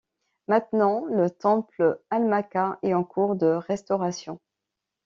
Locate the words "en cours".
2.95-3.35